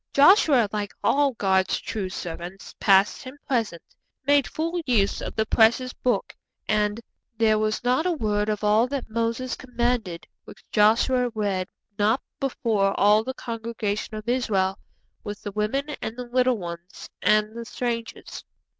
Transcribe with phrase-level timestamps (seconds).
[0.15, 3.83] Joshua, like all God's true servants past and present,
[4.25, 6.33] made full use of the precious Book,
[6.67, 7.01] and,
[7.37, 11.67] '_There was not a word of all that Moses commanded, which Joshua read
[11.99, 14.79] not before all the congregation of Israel,
[15.23, 18.43] with the women, and the little ones, and the strangers.